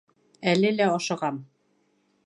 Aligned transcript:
Әле 0.53 0.71
лә 0.79 0.89
ашығам. 0.95 1.41